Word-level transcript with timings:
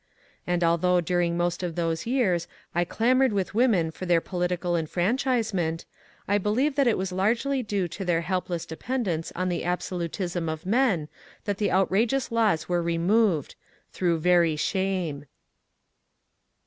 And 0.47 0.63
although 0.63 0.99
during 0.99 1.37
most 1.37 1.61
of 1.61 1.75
those 1.75 2.07
years 2.07 2.47
I 2.73 2.85
clamoured 2.85 3.31
with 3.31 3.53
women 3.53 3.91
for 3.91 4.07
their 4.07 4.19
political 4.19 4.75
enfranchisement, 4.75 5.85
I 6.27 6.39
believe 6.39 6.73
that 6.73 6.87
it 6.87 6.97
was 6.97 7.11
largely 7.11 7.61
due 7.61 7.87
to 7.89 8.03
their 8.03 8.21
helpless 8.21 8.65
dependence 8.65 9.31
on 9.35 9.47
the 9.47 9.61
abso 9.61 10.09
lutism 10.09 10.51
of 10.51 10.65
men 10.65 11.07
that 11.45 11.59
the 11.59 11.71
outrageous 11.71 12.31
laws 12.31 12.67
were 12.67 12.81
removed— 12.81 13.53
through 13.93 14.17
very 14.17 14.55
shame. 14.55 15.25